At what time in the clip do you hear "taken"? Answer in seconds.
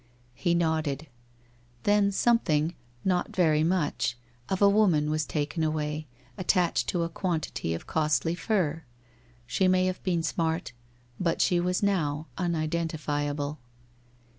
5.27-5.61